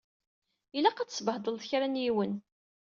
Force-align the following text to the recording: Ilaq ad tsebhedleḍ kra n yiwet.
Ilaq 0.77 0.97
ad 0.99 1.09
tsebhedleḍ 1.09 1.63
kra 1.69 1.87
n 1.87 2.01
yiwet. 2.03 2.33